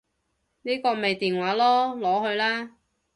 [0.63, 2.71] 呢個咪電話囉，攞去啦